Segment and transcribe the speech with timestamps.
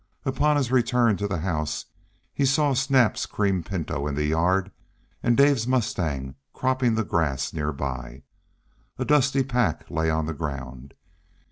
[0.25, 1.85] Upon his return to the house
[2.33, 4.71] he saw Snap's cream pinto in the yard,
[5.21, 8.23] and Dave's mustang cropping the grass near by.
[8.97, 10.95] A dusty pack lay on the ground.